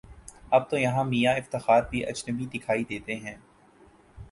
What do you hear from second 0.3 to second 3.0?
اب تویہاں میاں افتخار بھی اجنبی دکھائی